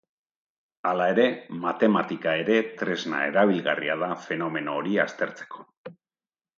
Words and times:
Hala 0.91 1.05
ere, 1.15 1.25
matematika 1.65 2.35
ere 2.45 2.57
tresna 2.81 3.23
erabilgarria 3.29 4.01
da 4.07 4.11
fenomeno 4.27 4.79
hori 4.81 5.01
aztertzeko. 5.09 5.73